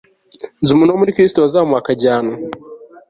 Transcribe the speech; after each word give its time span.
nzi 0.61 0.71
umuntu 0.73 0.93
wo 0.93 0.99
muri 1.01 1.15
kristo 1.15 1.37
wazamuwe 1.39 1.77
akajyanwa 1.79 2.35